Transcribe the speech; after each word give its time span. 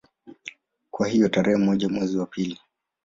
Kwa 0.91 1.07
hiyo 1.07 1.29
tarehe 1.29 1.57
moja 1.57 1.89
mwezi 1.89 2.17
wa 2.17 2.25
pili 2.25 2.59